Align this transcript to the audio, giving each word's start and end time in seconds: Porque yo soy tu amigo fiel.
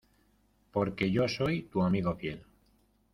Porque 0.71 1.11
yo 1.11 1.27
soy 1.27 1.61
tu 1.61 1.83
amigo 1.83 2.15
fiel. 2.15 2.43